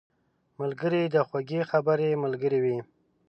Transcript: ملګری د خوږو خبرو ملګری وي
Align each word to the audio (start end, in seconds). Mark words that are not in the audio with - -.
ملګری 0.59 1.03
د 1.15 1.17
خوږو 1.27 1.61
خبرو 1.71 2.19
ملګری 2.23 2.59
وي 2.63 2.77